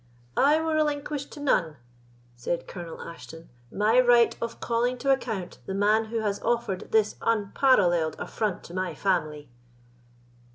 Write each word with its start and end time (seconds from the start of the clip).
"I 0.35 0.59
will 0.59 0.73
relinquish 0.73 1.25
to 1.25 1.39
none," 1.39 1.75
said 2.35 2.67
Colonel 2.67 2.99
Ashton, 3.01 3.49
"my 3.71 3.99
right 3.99 4.35
of 4.41 4.59
calling 4.59 4.97
to 4.97 5.11
account 5.11 5.59
the 5.67 5.75
man 5.75 6.05
who 6.05 6.21
has 6.21 6.41
offered 6.41 6.91
this 6.91 7.17
unparalleled 7.21 8.15
affront 8.17 8.63
to 8.63 8.73
my 8.73 8.95
family." 8.95 9.47